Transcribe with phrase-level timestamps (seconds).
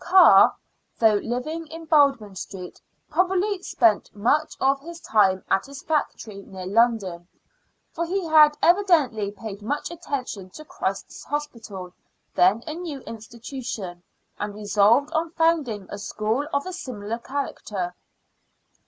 [0.03, 0.55] Carr,
[0.97, 6.65] though living in Baldwin Street, probably spent much of his time at his factory near
[6.65, 7.27] London,
[7.93, 11.93] for he had evidently paid much attention to Christ's Hospital,
[12.33, 14.01] then a new institution,
[14.39, 17.93] and resolved on founding a school of a similar character.